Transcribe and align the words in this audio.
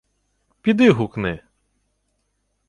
—Піди 0.61 0.89
гукни. 0.91 1.41